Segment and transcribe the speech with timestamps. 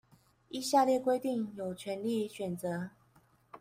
[0.49, 2.89] 依下列規定有權利選擇